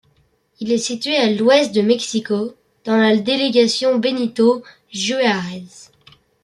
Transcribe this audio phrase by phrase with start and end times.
[0.59, 2.55] Il est situé à l'ouest de Mexico,
[2.85, 5.65] dans la délégation Benito Juárez.